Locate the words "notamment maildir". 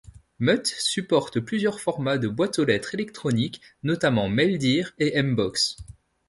3.83-4.93